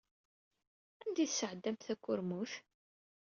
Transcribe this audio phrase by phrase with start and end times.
[1.03, 2.53] Anda ay d-tesɛeddamt takurmut?